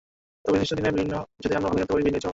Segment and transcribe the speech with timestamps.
[0.43, 0.91] তবে নির্দিষ্ট দিনে
[1.43, 2.29] যদি আমরা ভালো খেলতে পারি, ভিন্ন কিছুই হবে।